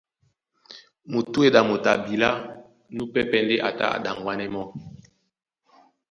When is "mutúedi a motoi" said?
1.11-1.93